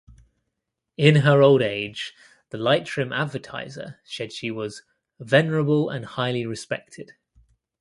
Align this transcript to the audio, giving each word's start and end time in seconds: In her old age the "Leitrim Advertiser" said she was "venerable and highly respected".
In 0.97 1.17
her 1.17 1.43
old 1.43 1.61
age 1.61 2.15
the 2.49 2.57
"Leitrim 2.57 3.13
Advertiser" 3.13 3.99
said 4.03 4.33
she 4.33 4.49
was 4.49 4.81
"venerable 5.19 5.91
and 5.91 6.03
highly 6.05 6.43
respected". 6.43 7.11